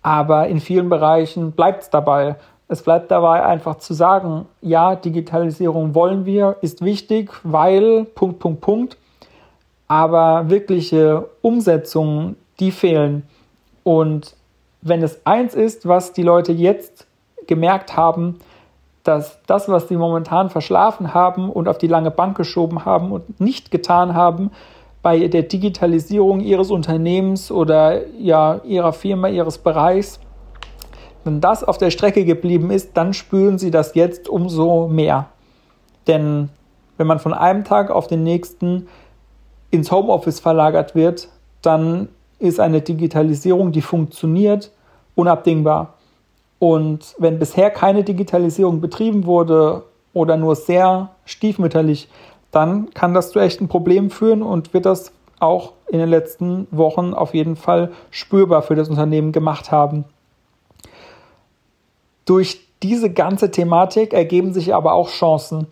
Aber 0.00 0.46
in 0.46 0.60
vielen 0.60 0.88
Bereichen 0.88 1.50
bleibt 1.50 1.82
es 1.82 1.90
dabei. 1.90 2.36
Es 2.68 2.82
bleibt 2.82 3.10
dabei 3.10 3.44
einfach 3.44 3.78
zu 3.78 3.94
sagen, 3.94 4.46
ja, 4.60 4.94
Digitalisierung 4.94 5.96
wollen 5.96 6.24
wir, 6.24 6.56
ist 6.60 6.84
wichtig, 6.84 7.32
weil, 7.42 8.04
Punkt, 8.04 8.38
Punkt, 8.38 8.60
Punkt. 8.60 8.96
Aber 9.88 10.48
wirkliche 10.50 11.28
Umsetzungen, 11.42 12.36
die 12.60 12.70
fehlen. 12.70 13.24
Und 13.82 14.36
wenn 14.82 15.02
es 15.02 15.26
eins 15.26 15.54
ist, 15.54 15.88
was 15.88 16.12
die 16.12 16.22
Leute 16.22 16.52
jetzt 16.52 17.08
gemerkt 17.48 17.96
haben, 17.96 18.38
dass 19.04 19.38
das, 19.46 19.68
was 19.68 19.88
sie 19.88 19.96
momentan 19.96 20.50
verschlafen 20.50 21.14
haben 21.14 21.50
und 21.50 21.68
auf 21.68 21.78
die 21.78 21.86
lange 21.86 22.10
Bank 22.10 22.36
geschoben 22.36 22.84
haben 22.84 23.12
und 23.12 23.40
nicht 23.40 23.70
getan 23.70 24.14
haben, 24.14 24.50
bei 25.02 25.28
der 25.28 25.42
Digitalisierung 25.42 26.40
ihres 26.40 26.70
Unternehmens 26.70 27.52
oder 27.52 28.08
ja, 28.18 28.62
ihrer 28.64 28.94
Firma, 28.94 29.28
ihres 29.28 29.58
Bereichs, 29.58 30.18
wenn 31.24 31.40
das 31.40 31.62
auf 31.62 31.78
der 31.78 31.90
Strecke 31.90 32.24
geblieben 32.24 32.70
ist, 32.70 32.96
dann 32.96 33.12
spüren 33.14 33.58
sie 33.58 33.70
das 33.70 33.94
jetzt 33.94 34.28
umso 34.28 34.88
mehr. 34.88 35.26
Denn 36.06 36.50
wenn 36.96 37.06
man 37.06 37.18
von 37.18 37.34
einem 37.34 37.64
Tag 37.64 37.90
auf 37.90 38.06
den 38.06 38.22
nächsten 38.22 38.88
ins 39.70 39.90
Homeoffice 39.90 40.40
verlagert 40.40 40.94
wird, 40.94 41.28
dann 41.62 42.08
ist 42.38 42.60
eine 42.60 42.82
Digitalisierung, 42.82 43.72
die 43.72 43.80
funktioniert, 43.80 44.70
unabdingbar. 45.14 45.93
Und 46.64 47.14
wenn 47.18 47.38
bisher 47.38 47.68
keine 47.68 48.04
Digitalisierung 48.04 48.80
betrieben 48.80 49.26
wurde, 49.26 49.82
oder 50.14 50.38
nur 50.38 50.56
sehr 50.56 51.10
stiefmütterlich, 51.26 52.08
dann 52.50 52.94
kann 52.94 53.12
das 53.12 53.32
zu 53.32 53.40
echten 53.40 53.68
Problemen 53.68 54.08
führen 54.08 54.42
und 54.42 54.72
wird 54.72 54.86
das 54.86 55.12
auch 55.40 55.72
in 55.88 55.98
den 55.98 56.08
letzten 56.08 56.66
Wochen 56.70 57.12
auf 57.12 57.34
jeden 57.34 57.56
Fall 57.56 57.92
spürbar 58.10 58.62
für 58.62 58.76
das 58.76 58.88
Unternehmen 58.88 59.32
gemacht 59.32 59.70
haben. 59.70 60.04
Durch 62.24 62.66
diese 62.82 63.12
ganze 63.12 63.50
Thematik 63.50 64.14
ergeben 64.14 64.54
sich 64.54 64.74
aber 64.74 64.94
auch 64.94 65.10
Chancen. 65.10 65.66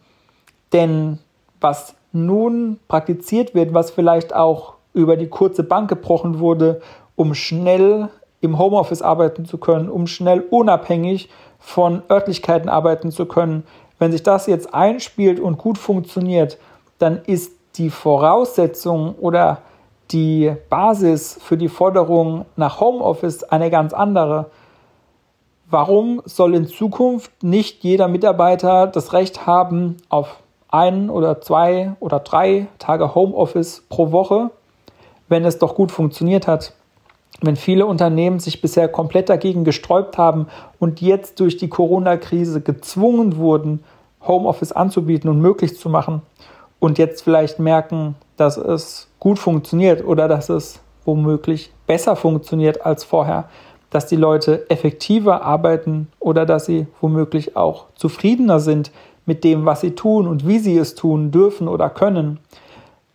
Denn 0.73 1.19
was 1.61 1.95
nun 2.13 2.79
praktiziert 2.89 3.55
wird, 3.55 3.73
was 3.73 3.91
vielleicht 3.91 4.35
auch 4.35 4.75
über 4.93 5.17
die 5.17 5.29
kurze 5.29 5.63
Bank 5.63 5.89
gebrochen 5.89 6.41
wurde, 6.41 6.83
um 7.17 7.35
schnell 7.35 8.11
im 8.43 8.59
Homeoffice 8.59 9.01
arbeiten 9.01 9.47
zu 9.47 9.57
können, 9.57 9.89
um 9.89 10.07
schnell 10.07 10.41
unabhängig 10.51 11.31
von 11.59 12.03
Örtlichkeiten 12.11 12.69
arbeiten 12.69 13.11
zu 13.11 13.25
können. 13.25 13.65
Wenn 13.99 14.13
sich 14.13 14.23
das 14.23 14.47
jetzt 14.47 14.75
einspielt 14.75 15.41
und 15.41 15.59
gut 15.59 15.79
funktioniert, 15.79 16.59
dann 16.99 17.23
ist 17.25 17.53
die 17.77 17.89
Voraussetzung 17.89 19.15
oder 19.15 19.59
die 20.11 20.53
Basis 20.69 21.39
für 21.41 21.57
die 21.57 21.69
Forderung 21.69 22.45
nach 22.57 22.81
Homeoffice 22.81 23.45
eine 23.45 23.71
ganz 23.71 23.95
andere. 23.95 24.51
Warum 25.71 26.21
soll 26.27 26.55
in 26.55 26.67
Zukunft 26.67 27.43
nicht 27.43 27.83
jeder 27.85 28.09
Mitarbeiter 28.09 28.89
das 28.89 29.13
Recht 29.13 29.47
haben 29.47 29.97
auf 30.09 30.37
ein 30.69 31.09
oder 31.09 31.41
zwei 31.41 31.93
oder 32.01 32.19
drei 32.19 32.67
Tage 32.79 33.15
Homeoffice 33.15 33.85
pro 33.89 34.11
Woche, 34.11 34.51
wenn 35.29 35.45
es 35.45 35.59
doch 35.59 35.77
gut 35.77 35.93
funktioniert 35.93 36.49
hat? 36.49 36.75
Wenn 37.43 37.57
viele 37.57 37.87
Unternehmen 37.87 38.39
sich 38.39 38.61
bisher 38.61 38.89
komplett 38.89 39.29
dagegen 39.29 39.65
gesträubt 39.65 40.17
haben 40.17 40.47
und 40.79 41.01
jetzt 41.01 41.41
durch 41.41 41.57
die 41.57 41.69
Corona-Krise 41.69 42.61
gezwungen 42.61 43.37
wurden, 43.37 43.83
Homeoffice 44.27 44.71
anzubieten 44.71 45.29
und 45.29 45.41
möglich 45.41 45.77
zu 45.77 45.89
machen 45.89 46.23
und 46.79 46.99
jetzt 46.99 47.23
vielleicht 47.23 47.59
merken, 47.59 48.15
dass 48.37 48.57
es 48.57 49.09
gut 49.19 49.41
funktioniert 49.41 50.05
oder 50.05 50.29
dass 50.29 50.49
es 50.49 50.81
womöglich 51.05 51.73
besser 51.89 52.15
funktioniert 52.15 52.87
als 52.87 53.03
vorher, 53.03 53.49
dass 53.91 54.07
die 54.07 54.17
Leute 54.17 54.71
effektiver 54.71 55.43
arbeiten 55.43 56.09
oder 56.21 56.47
dass 56.47 56.67
sie 56.67 56.87
womöglich 57.01 57.57
auch 57.57 57.87
zufriedener 57.97 58.61
sind 58.61 58.93
mit 59.27 59.43
dem, 59.43 59.67
was 59.67 59.81
sie 59.81 59.97
tun 59.97 60.29
und 60.29 60.47
wie 60.47 60.61
sie 60.61 60.79
es 60.79 60.95
tun 60.95 61.33
dürfen 61.33 61.67
oder 61.67 61.91
können. 61.91 62.39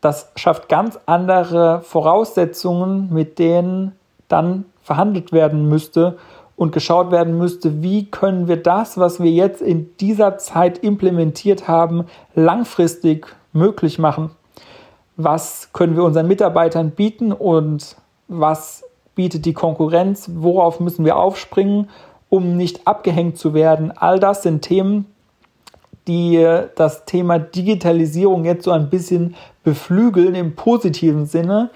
Das 0.02 0.32
schafft 0.36 0.68
ganz 0.70 1.00
andere 1.06 1.82
Voraussetzungen, 1.82 3.12
mit 3.12 3.40
denen 3.40 3.94
dann 4.28 4.66
verhandelt 4.82 5.32
werden 5.32 5.68
müsste 5.68 6.18
und 6.56 6.72
geschaut 6.72 7.12
werden 7.12 7.38
müsste, 7.38 7.84
wie 7.84 8.06
können 8.06 8.48
wir 8.48 8.58
das, 8.58 8.98
was 8.98 9.22
wir 9.22 9.32
jetzt 9.32 9.62
in 9.62 9.96
dieser 9.98 10.38
Zeit 10.38 10.80
implementiert 10.80 11.68
haben, 11.68 12.06
langfristig 12.34 13.28
möglich 13.54 14.00
machen. 14.00 14.32
Was 15.16 15.70
können 15.74 15.96
wir 15.96 16.04
unseren 16.04 16.28
Mitarbeitern 16.28 16.92
bieten 16.92 17.32
und 17.32 17.96
was 18.28 18.84
bietet 19.16 19.46
die 19.46 19.54
Konkurrenz, 19.54 20.30
worauf 20.36 20.80
müssen 20.80 21.06
wir 21.06 21.18
aufspringen, 21.18 21.90
um 22.30 22.56
nicht 22.56 22.88
abgehängt 22.88 23.38
zu 23.38 23.54
werden. 23.54 23.92
All 23.96 24.20
das 24.20 24.44
sind 24.44 24.62
Themen, 24.62 25.06
die 26.08 26.44
das 26.76 27.06
Thema 27.06 27.40
Digitalisierung 27.40 28.46
jetzt 28.46 28.64
so 28.64 28.72
ein 28.72 28.90
bisschen 28.90 29.36
beflügeln 29.64 30.36
im 30.36 30.56
positiven 30.56 31.26
Sinne, 31.26 31.72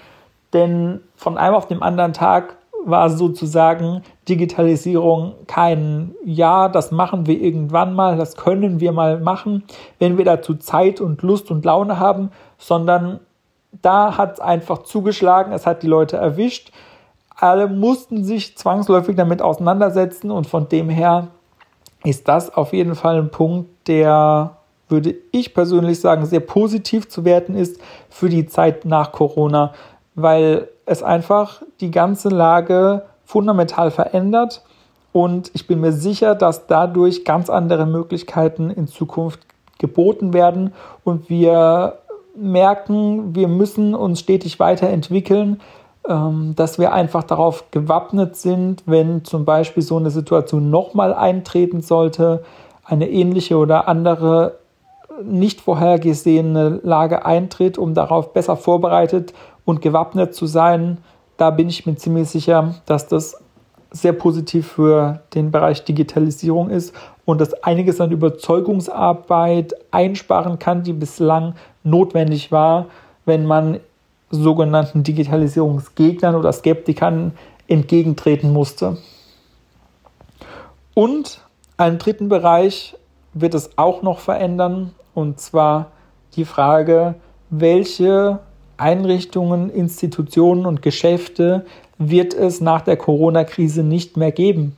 denn 0.52 1.00
von 1.16 1.38
einem 1.38 1.54
auf 1.54 1.66
den 1.66 1.82
anderen 1.82 2.12
Tag 2.12 2.56
war 2.84 3.10
sozusagen 3.10 4.02
Digitalisierung 4.28 5.34
kein 5.46 6.14
Ja, 6.24 6.68
das 6.68 6.90
machen 6.90 7.26
wir 7.26 7.40
irgendwann 7.40 7.94
mal, 7.94 8.16
das 8.16 8.36
können 8.36 8.80
wir 8.80 8.92
mal 8.92 9.20
machen, 9.20 9.64
wenn 9.98 10.18
wir 10.18 10.24
dazu 10.24 10.54
Zeit 10.54 11.00
und 11.00 11.22
Lust 11.22 11.50
und 11.50 11.64
Laune 11.64 11.98
haben, 11.98 12.30
sondern 12.58 13.20
da 13.80 14.18
hat 14.18 14.34
es 14.34 14.40
einfach 14.40 14.82
zugeschlagen, 14.82 15.52
es 15.52 15.66
hat 15.66 15.82
die 15.82 15.88
Leute 15.88 16.16
erwischt. 16.16 16.72
Alle 17.34 17.68
mussten 17.68 18.24
sich 18.24 18.56
zwangsläufig 18.56 19.16
damit 19.16 19.42
auseinandersetzen 19.42 20.30
und 20.30 20.46
von 20.46 20.68
dem 20.68 20.88
her 20.88 21.28
ist 22.04 22.28
das 22.28 22.54
auf 22.54 22.72
jeden 22.72 22.94
Fall 22.94 23.18
ein 23.18 23.30
Punkt, 23.30 23.88
der, 23.88 24.56
würde 24.88 25.14
ich 25.30 25.54
persönlich 25.54 26.00
sagen, 26.00 26.26
sehr 26.26 26.40
positiv 26.40 27.08
zu 27.08 27.24
werten 27.24 27.54
ist 27.54 27.80
für 28.10 28.28
die 28.28 28.46
Zeit 28.46 28.84
nach 28.84 29.12
Corona, 29.12 29.72
weil 30.14 30.68
es 30.86 31.02
einfach 31.02 31.62
die 31.80 31.90
ganze 31.90 32.28
Lage 32.28 33.02
fundamental 33.24 33.90
verändert. 33.90 34.62
Und 35.12 35.50
ich 35.54 35.66
bin 35.66 35.80
mir 35.80 35.92
sicher, 35.92 36.34
dass 36.34 36.66
dadurch 36.66 37.24
ganz 37.24 37.50
andere 37.50 37.86
Möglichkeiten 37.86 38.70
in 38.70 38.86
Zukunft 38.86 39.40
geboten 39.78 40.32
werden. 40.32 40.72
Und 41.04 41.28
wir 41.28 41.98
merken, 42.34 43.34
wir 43.34 43.48
müssen 43.48 43.94
uns 43.94 44.20
stetig 44.20 44.58
weiterentwickeln 44.58 45.60
ähm, 46.08 46.54
dass 46.56 46.80
wir 46.80 46.92
einfach 46.92 47.22
darauf 47.22 47.70
gewappnet 47.70 48.34
sind, 48.36 48.82
wenn 48.86 49.24
zum 49.24 49.44
Beispiel 49.44 49.84
so 49.84 49.96
eine 49.96 50.10
Situation 50.10 50.68
nochmal 50.68 51.14
eintreten 51.14 51.80
sollte, 51.80 52.42
eine 52.84 53.08
ähnliche 53.08 53.56
oder 53.56 53.86
andere 53.86 54.58
nicht 55.22 55.60
vorhergesehene 55.60 56.80
Lage 56.82 57.24
eintritt, 57.24 57.78
um 57.78 57.94
darauf 57.94 58.32
besser 58.32 58.56
vorbereitet 58.56 59.32
und 59.64 59.80
gewappnet 59.80 60.34
zu 60.34 60.46
sein. 60.46 60.98
Da 61.36 61.50
bin 61.50 61.68
ich 61.68 61.86
mir 61.86 61.96
ziemlich 61.96 62.28
sicher, 62.28 62.74
dass 62.86 63.08
das 63.08 63.42
sehr 63.90 64.12
positiv 64.12 64.68
für 64.72 65.20
den 65.34 65.50
Bereich 65.50 65.84
Digitalisierung 65.84 66.70
ist 66.70 66.94
und 67.24 67.40
dass 67.40 67.54
einiges 67.62 68.00
an 68.00 68.10
Überzeugungsarbeit 68.10 69.74
einsparen 69.90 70.58
kann, 70.58 70.82
die 70.82 70.94
bislang 70.94 71.54
notwendig 71.84 72.50
war, 72.50 72.86
wenn 73.26 73.44
man 73.46 73.80
sogenannten 74.30 75.02
Digitalisierungsgegnern 75.02 76.34
oder 76.34 76.52
Skeptikern 76.52 77.32
entgegentreten 77.68 78.52
musste. 78.52 78.96
Und 80.94 81.40
einen 81.76 81.98
dritten 81.98 82.28
Bereich 82.28 82.96
wird 83.34 83.54
es 83.54 83.76
auch 83.76 84.02
noch 84.02 84.18
verändern, 84.20 84.92
und 85.14 85.40
zwar 85.40 85.90
die 86.34 86.44
Frage, 86.44 87.14
welche 87.50 88.40
Einrichtungen, 88.82 89.70
Institutionen 89.70 90.66
und 90.66 90.82
Geschäfte 90.82 91.64
wird 91.98 92.34
es 92.34 92.60
nach 92.60 92.82
der 92.82 92.96
Corona-Krise 92.96 93.84
nicht 93.84 94.16
mehr 94.16 94.32
geben. 94.32 94.76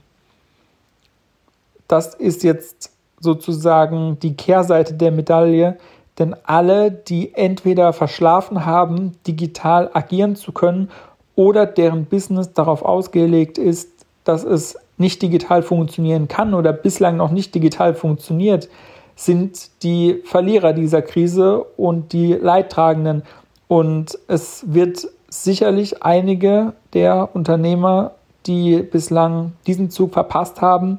Das 1.88 2.14
ist 2.14 2.42
jetzt 2.42 2.90
sozusagen 3.18 4.18
die 4.20 4.36
Kehrseite 4.36 4.92
der 4.94 5.10
Medaille, 5.10 5.78
denn 6.18 6.36
alle, 6.44 6.90
die 6.90 7.34
entweder 7.34 7.92
verschlafen 7.92 8.66
haben, 8.66 9.12
digital 9.26 9.90
agieren 9.94 10.36
zu 10.36 10.52
können 10.52 10.90
oder 11.34 11.64
deren 11.66 12.04
Business 12.04 12.52
darauf 12.52 12.82
ausgelegt 12.82 13.56
ist, 13.58 13.90
dass 14.24 14.44
es 14.44 14.76
nicht 14.98 15.22
digital 15.22 15.62
funktionieren 15.62 16.28
kann 16.28 16.54
oder 16.54 16.72
bislang 16.72 17.16
noch 17.16 17.30
nicht 17.30 17.54
digital 17.54 17.94
funktioniert, 17.94 18.68
sind 19.16 19.82
die 19.82 20.22
Verlierer 20.24 20.72
dieser 20.72 21.02
Krise 21.02 21.64
und 21.76 22.12
die 22.12 22.34
Leidtragenden. 22.34 23.22
Und 23.68 24.18
es 24.28 24.64
wird 24.72 25.08
sicherlich 25.28 26.02
einige 26.02 26.74
der 26.92 27.34
Unternehmer, 27.34 28.12
die 28.46 28.82
bislang 28.82 29.52
diesen 29.66 29.90
Zug 29.90 30.12
verpasst 30.12 30.60
haben, 30.60 30.98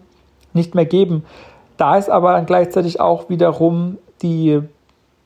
nicht 0.53 0.75
mehr 0.75 0.85
geben. 0.85 1.23
Da 1.77 1.97
ist 1.97 2.09
aber 2.09 2.33
dann 2.33 2.45
gleichzeitig 2.45 2.99
auch 2.99 3.29
wiederum 3.29 3.97
die 4.21 4.61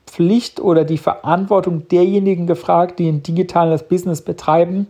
Pflicht 0.06 0.60
oder 0.60 0.84
die 0.84 0.98
Verantwortung 0.98 1.88
derjenigen 1.88 2.48
gefragt, 2.48 3.00
die 3.00 3.08
ein 3.08 3.24
digitales 3.24 3.84
Business 3.84 4.22
betreiben. 4.22 4.88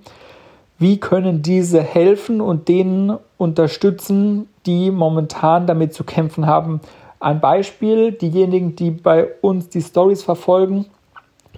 Wie 0.78 0.98
können 1.00 1.42
diese 1.42 1.82
helfen 1.82 2.40
und 2.40 2.70
denen 2.70 3.18
unterstützen, 3.38 4.48
die 4.66 4.92
momentan 4.92 5.68
damit 5.68 5.94
zu 5.94 6.06
kämpfen 6.06 6.48
haben? 6.48 6.80
Ein 7.20 7.42
Beispiel, 7.42 8.14
diejenigen, 8.14 8.78
die 8.78 8.92
bei 8.92 9.28
uns 9.42 9.68
die 9.68 9.82
Stories 9.82 10.24
verfolgen, 10.24 10.86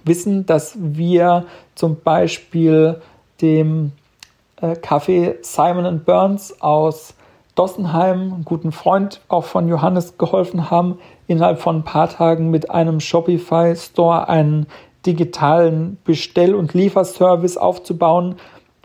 wissen, 0.04 0.46
dass 0.46 0.76
wir 0.78 1.46
zum 1.74 2.00
Beispiel 2.00 3.00
dem 3.40 3.92
äh, 4.60 4.72
Café 4.72 5.36
Simon 5.42 6.04
Burns 6.04 6.60
aus 6.60 7.14
Dossenheim, 7.54 8.32
einen 8.32 8.44
guten 8.44 8.72
Freund 8.72 9.20
auch 9.28 9.44
von 9.44 9.68
Johannes, 9.68 10.16
geholfen 10.16 10.70
haben, 10.70 10.98
innerhalb 11.26 11.60
von 11.60 11.76
ein 11.76 11.84
paar 11.84 12.08
Tagen 12.08 12.50
mit 12.50 12.70
einem 12.70 13.00
Shopify-Store 13.00 14.28
einen 14.28 14.66
digitalen 15.04 15.98
Bestell- 16.04 16.54
und 16.54 16.72
Lieferservice 16.72 17.56
aufzubauen, 17.56 18.36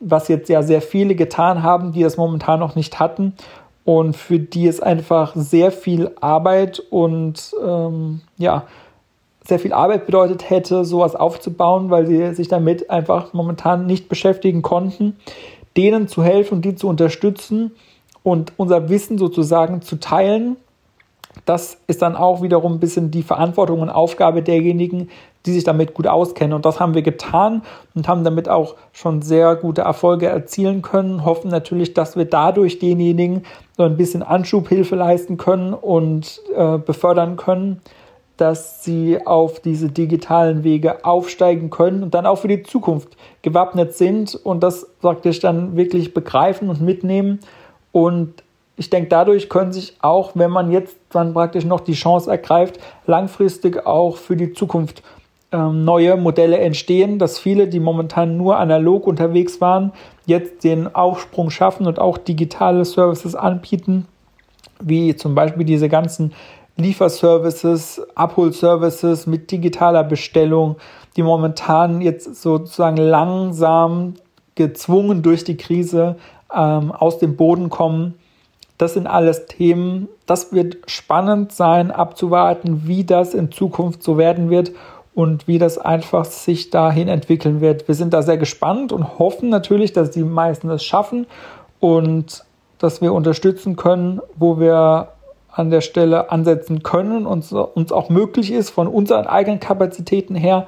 was 0.01 0.27
jetzt 0.27 0.49
ja 0.49 0.61
sehr 0.63 0.81
viele 0.81 1.15
getan 1.15 1.63
haben, 1.63 1.91
die 1.91 2.03
das 2.03 2.17
momentan 2.17 2.59
noch 2.59 2.75
nicht 2.75 2.99
hatten 2.99 3.33
und 3.85 4.17
für 4.17 4.37
die 4.39 4.67
es 4.67 4.81
einfach 4.81 5.33
sehr 5.35 5.71
viel 5.71 6.11
Arbeit 6.19 6.79
und 6.89 7.53
ähm, 7.65 8.21
ja, 8.37 8.63
sehr 9.47 9.59
viel 9.59 9.73
Arbeit 9.73 10.05
bedeutet 10.05 10.49
hätte, 10.49 10.83
sowas 10.85 11.15
aufzubauen, 11.15 11.89
weil 11.89 12.05
sie 12.05 12.33
sich 12.33 12.47
damit 12.47 12.89
einfach 12.89 13.33
momentan 13.33 13.85
nicht 13.85 14.09
beschäftigen 14.09 14.61
konnten, 14.61 15.17
denen 15.75 16.07
zu 16.07 16.23
helfen 16.23 16.61
die 16.61 16.75
zu 16.75 16.87
unterstützen 16.87 17.71
und 18.23 18.53
unser 18.57 18.89
Wissen 18.89 19.17
sozusagen 19.17 19.81
zu 19.81 19.99
teilen 19.99 20.57
das 21.45 21.79
ist 21.87 22.01
dann 22.01 22.15
auch 22.15 22.41
wiederum 22.41 22.73
ein 22.73 22.79
bisschen 22.79 23.11
die 23.11 23.23
Verantwortung 23.23 23.81
und 23.81 23.89
Aufgabe 23.89 24.41
derjenigen, 24.41 25.09
die 25.45 25.53
sich 25.53 25.63
damit 25.63 25.93
gut 25.93 26.07
auskennen. 26.07 26.53
Und 26.53 26.65
das 26.65 26.79
haben 26.79 26.93
wir 26.93 27.01
getan 27.01 27.61
und 27.95 28.07
haben 28.07 28.23
damit 28.23 28.49
auch 28.49 28.75
schon 28.91 29.21
sehr 29.21 29.55
gute 29.55 29.81
Erfolge 29.81 30.27
erzielen 30.27 30.81
können. 30.81 31.23
Hoffen 31.23 31.49
natürlich, 31.49 31.93
dass 31.93 32.17
wir 32.17 32.25
dadurch 32.25 32.79
denjenigen 32.79 33.43
so 33.77 33.83
ein 33.83 33.97
bisschen 33.97 34.23
Anschubhilfe 34.23 34.95
leisten 34.95 35.37
können 35.37 35.73
und 35.73 36.41
äh, 36.55 36.77
befördern 36.77 37.37
können, 37.37 37.81
dass 38.37 38.83
sie 38.83 39.25
auf 39.25 39.59
diese 39.59 39.89
digitalen 39.89 40.63
Wege 40.63 41.03
aufsteigen 41.03 41.69
können 41.69 42.03
und 42.03 42.13
dann 42.13 42.25
auch 42.25 42.37
für 42.37 42.47
die 42.47 42.63
Zukunft 42.63 43.17
gewappnet 43.41 43.93
sind 43.95 44.35
und 44.35 44.61
das 44.61 44.87
praktisch 45.01 45.39
dann 45.39 45.75
wirklich 45.75 46.13
begreifen 46.13 46.69
und 46.69 46.81
mitnehmen. 46.81 47.39
Und 47.91 48.43
ich 48.77 48.91
denke, 48.91 49.09
dadurch 49.09 49.49
können 49.49 49.73
sich 49.73 49.97
auch, 50.01 50.31
wenn 50.35 50.51
man 50.51 50.71
jetzt 50.71 50.97
dann 51.09 51.33
praktisch 51.33 51.65
noch 51.65 51.79
die 51.79 51.93
Chance 51.93 52.29
ergreift, 52.29 52.79
langfristig 53.07 53.85
auch 53.87 54.17
für 54.17 54.35
die 54.35 54.53
Zukunft 54.53 55.01
ähm, 55.51 55.83
neue 55.83 56.15
Modelle 56.15 56.59
entstehen, 56.59 57.17
dass 57.17 57.39
viele, 57.39 57.67
die 57.67 57.79
momentan 57.79 58.37
nur 58.37 58.57
analog 58.57 59.07
unterwegs 59.07 59.59
waren, 59.61 59.93
jetzt 60.25 60.63
den 60.63 60.93
Aufsprung 60.93 61.49
schaffen 61.49 61.87
und 61.87 61.99
auch 61.99 62.17
digitale 62.17 62.85
Services 62.85 63.33
anbieten, 63.33 64.05
wie 64.79 65.15
zum 65.15 65.33
Beispiel 65.33 65.65
diese 65.65 65.89
ganzen 65.89 66.33
Lieferservices, 66.77 68.01
Abholservices 68.15 69.27
mit 69.27 69.51
digitaler 69.51 70.03
Bestellung, 70.03 70.77
die 71.15 71.23
momentan 71.23 72.01
jetzt 72.01 72.41
sozusagen 72.41 72.97
langsam 72.97 74.13
gezwungen 74.55 75.21
durch 75.21 75.43
die 75.43 75.57
Krise 75.57 76.15
ähm, 76.53 76.91
aus 76.91 77.19
dem 77.19 77.35
Boden 77.35 77.69
kommen 77.69 78.15
das 78.77 78.93
sind 78.93 79.07
alles 79.07 79.47
Themen. 79.47 80.07
Das 80.25 80.53
wird 80.53 80.77
spannend 80.85 81.51
sein, 81.51 81.91
abzuwarten, 81.91 82.83
wie 82.85 83.03
das 83.03 83.33
in 83.33 83.51
Zukunft 83.51 84.03
so 84.03 84.17
werden 84.17 84.49
wird 84.49 84.71
und 85.15 85.47
wie 85.47 85.57
das 85.57 85.79
einfach 85.79 86.25
sich 86.25 86.69
dahin 86.69 87.07
entwickeln 87.07 87.59
wird. 87.59 87.87
Wir 87.87 87.95
sind 87.95 88.13
da 88.13 88.21
sehr 88.21 88.37
gespannt 88.37 88.91
und 88.91 89.17
hoffen 89.17 89.49
natürlich, 89.49 89.93
dass 89.93 90.11
die 90.11 90.23
meisten 90.23 90.69
es 90.69 90.83
schaffen 90.83 91.25
und 91.79 92.43
dass 92.77 93.01
wir 93.01 93.13
unterstützen 93.13 93.75
können, 93.75 94.21
wo 94.35 94.59
wir 94.59 95.09
an 95.57 95.71
der 95.71 95.81
Stelle 95.81 96.31
ansetzen 96.31 96.83
können 96.83 97.25
und 97.25 97.51
uns 97.51 97.91
auch 97.91 98.09
möglich 98.09 98.51
ist 98.51 98.69
von 98.69 98.87
unseren 98.87 99.25
eigenen 99.25 99.59
Kapazitäten 99.59 100.35
her. 100.35 100.67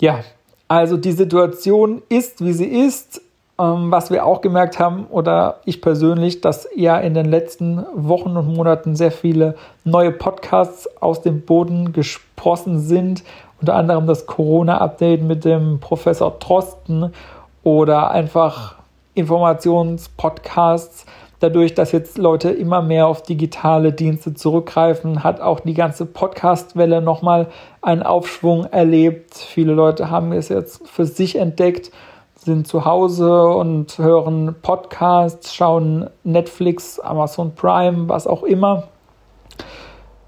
Ja, 0.00 0.20
also 0.68 0.96
die 0.96 1.12
Situation 1.12 2.02
ist, 2.08 2.44
wie 2.44 2.52
sie 2.52 2.66
ist. 2.66 3.20
Ähm, 3.60 3.90
was 3.90 4.10
wir 4.10 4.24
auch 4.24 4.40
gemerkt 4.40 4.78
haben, 4.78 5.06
oder 5.10 5.60
ich 5.66 5.82
persönlich, 5.82 6.40
dass 6.40 6.64
eher 6.64 7.02
in 7.02 7.12
den 7.12 7.26
letzten 7.26 7.84
Wochen 7.94 8.34
und 8.36 8.54
Monaten 8.54 8.96
sehr 8.96 9.12
viele 9.12 9.54
neue 9.84 10.12
Podcasts 10.12 10.88
aus 11.02 11.20
dem 11.20 11.42
Boden 11.42 11.92
gesprossen 11.92 12.80
sind. 12.80 13.22
Unter 13.60 13.74
anderem 13.74 14.06
das 14.06 14.24
Corona-Update 14.24 15.22
mit 15.22 15.44
dem 15.44 15.78
Professor 15.78 16.38
Trosten 16.38 17.12
oder 17.62 18.10
einfach 18.10 18.76
Informationspodcasts. 19.12 21.04
Dadurch, 21.40 21.74
dass 21.74 21.92
jetzt 21.92 22.18
Leute 22.18 22.50
immer 22.50 22.82
mehr 22.82 23.06
auf 23.06 23.22
digitale 23.22 23.92
Dienste 23.92 24.34
zurückgreifen, 24.34 25.24
hat 25.24 25.40
auch 25.40 25.60
die 25.60 25.74
ganze 25.74 26.06
Podcast-Welle 26.06 27.00
nochmal 27.00 27.48
einen 27.82 28.02
Aufschwung 28.02 28.66
erlebt. 28.66 29.34
Viele 29.34 29.72
Leute 29.72 30.10
haben 30.10 30.32
es 30.32 30.50
jetzt 30.50 30.86
für 30.88 31.06
sich 31.06 31.36
entdeckt 31.36 31.90
sind 32.44 32.66
zu 32.66 32.86
Hause 32.86 33.48
und 33.48 33.98
hören 33.98 34.54
Podcasts, 34.62 35.54
schauen 35.54 36.08
Netflix, 36.24 36.98
Amazon 36.98 37.54
Prime, 37.54 38.08
was 38.08 38.26
auch 38.26 38.42
immer. 38.44 38.84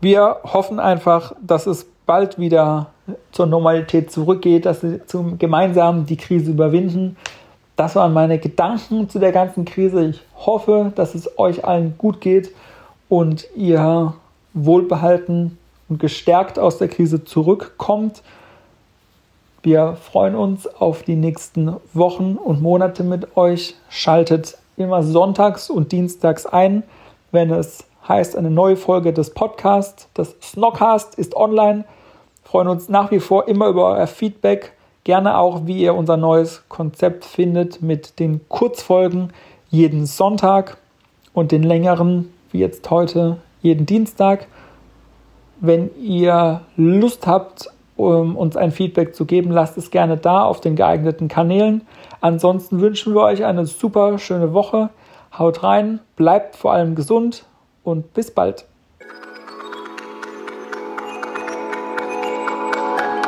Wir 0.01 0.37
hoffen 0.45 0.79
einfach, 0.79 1.33
dass 1.41 1.67
es 1.67 1.87
bald 2.05 2.39
wieder 2.39 2.89
zur 3.31 3.47
Normalität 3.47 4.11
zurückgeht, 4.13 4.67
dass 4.67 4.83
wir 4.83 5.01
gemeinsam 5.39 6.05
die 6.05 6.17
Krise 6.17 6.51
überwinden. 6.51 7.17
Das 7.77 7.97
waren 7.97 8.13
meine 8.13 8.39
Gedanken 8.39 9.09
zu 9.09 9.19
der 9.19 9.33
ganzen 9.33 9.65
Krise. 9.65 10.07
Ich 10.07 10.23
hoffe, 10.37 10.93
dass 10.95 11.15
es 11.15 11.39
euch 11.39 11.65
allen 11.65 11.97
gut 11.97 12.21
geht 12.21 12.55
und 13.09 13.47
ihr 13.55 14.15
wohlbehalten 14.55 15.59
und 15.89 15.99
gestärkt 15.99 16.59
aus 16.59 16.79
der 16.79 16.89
Krise 16.89 17.25
zurückkommt. 17.25 18.23
Wir 19.63 19.97
freuen 19.97 20.35
uns 20.35 20.67
auf 20.67 21.03
die 21.03 21.17
nächsten 21.17 21.77
Wochen 21.95 22.37
und 22.37 22.61
Monate 22.61 23.05
mit 23.05 23.37
euch. 23.37 23.77
Schaltet 23.89 24.59
immer 24.77 25.03
sonntags 25.03 25.71
und 25.71 25.93
dienstags 25.93 26.47
ein, 26.47 26.83
wenn 27.31 27.51
es 27.51 27.85
heißt 28.09 28.37
eine 28.37 28.51
neue 28.51 28.77
Folge 28.77 29.13
des 29.13 29.31
Podcasts. 29.31 30.09
Das 30.15 30.35
Snockcast 30.43 31.15
ist 31.15 31.37
online. 31.37 31.85
Wir 32.43 32.51
freuen 32.51 32.69
uns 32.69 32.89
nach 32.89 33.11
wie 33.11 33.21
vor 33.21 33.49
immer 33.49 33.69
über 33.69 33.93
euer 33.93 34.07
Feedback. 34.07 34.73
Gerne 35.05 35.37
auch, 35.37 35.67
wie 35.67 35.79
ihr 35.79 35.95
unser 35.95 36.17
neues 36.17 36.63
Konzept 36.69 37.25
findet 37.25 37.83
mit 37.83 38.19
den 38.21 38.49
Kurzfolgen 38.49 39.33
jeden 39.69 40.07
Sonntag 40.07 40.77
und 41.33 41.51
den 41.51 41.63
längeren, 41.63 42.33
wie 42.51 42.59
jetzt 42.59 42.89
heute, 42.91 43.39
jeden 43.63 43.87
Dienstag. 43.87 44.47
Wenn 45.61 45.91
ihr 46.01 46.61
Lust 46.77 47.27
habt, 47.27 47.69
um 47.97 48.37
uns 48.37 48.57
ein 48.57 48.73
Feedback 48.73 49.15
zu 49.15 49.25
geben. 49.27 49.51
Lasst 49.51 49.77
es 49.79 49.91
gerne 49.91 50.17
da 50.17 50.43
auf 50.43 50.61
den 50.61 50.77
geeigneten 50.77 51.29
Kanälen. 51.29 51.83
Ansonsten 52.21 52.81
wünschen 52.81 53.15
wir 53.15 53.23
euch 53.23 53.45
eine 53.45 53.67
super 53.67 54.19
schöne 54.19 54.53
Woche. 54.53 54.91
Haut 55.39 55.63
rein, 55.63 56.01
bleibt 56.17 56.57
vor 56.57 56.73
allem 56.73 56.95
gesund 56.95 57.45
und 57.85 58.13
bis 58.15 58.31
bald. 58.31 58.67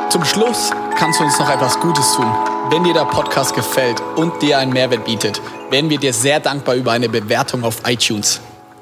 Zum 0.09 0.23
Schluss 0.23 0.71
kannst 0.95 1.19
du 1.19 1.23
uns 1.23 1.37
noch 1.39 1.49
etwas 1.49 1.79
Gutes 1.79 2.13
tun. 2.13 2.25
Wenn 2.69 2.83
dir 2.83 2.93
der 2.93 3.05
Podcast 3.05 3.53
gefällt 3.53 4.01
und 4.15 4.41
dir 4.41 4.57
einen 4.57 4.73
Mehrwert 4.73 5.05
bietet, 5.05 5.41
wären 5.69 5.89
wir 5.89 5.97
dir 5.97 6.13
sehr 6.13 6.39
dankbar 6.39 6.75
über 6.75 6.91
eine 6.91 7.09
Bewertung 7.09 7.63
auf 7.63 7.81
iTunes. 7.85 8.39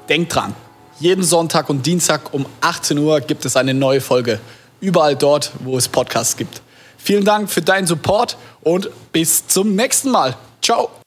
Denk 0.08 0.28
dran, 0.28 0.54
jeden 1.00 1.24
Sonntag 1.24 1.68
und 1.68 1.84
Dienstag 1.84 2.32
um 2.32 2.46
18 2.60 2.98
Uhr 2.98 3.20
gibt 3.20 3.44
es 3.44 3.56
eine 3.56 3.74
neue 3.74 4.00
Folge 4.00 4.40
überall 4.80 5.16
dort, 5.16 5.52
wo 5.60 5.76
es 5.76 5.88
Podcasts 5.88 6.36
gibt. 6.36 6.62
Vielen 6.98 7.24
Dank 7.24 7.50
für 7.50 7.62
deinen 7.62 7.86
Support 7.86 8.36
und 8.62 8.88
bis 9.12 9.46
zum 9.46 9.74
nächsten 9.74 10.10
Mal. 10.10 10.36
Ciao. 10.62 11.03